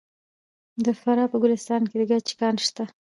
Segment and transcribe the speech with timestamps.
[0.85, 2.85] د فراه په ګلستان کې د ګچ کان شته.